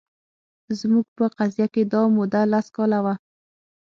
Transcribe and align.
زموږ 0.79 1.05
په 1.17 1.25
قضیه 1.37 1.67
کې 1.73 1.83
دا 1.91 2.01
موده 2.15 2.41
لس 2.51 2.67
کاله 2.75 2.99
وه 3.05 3.13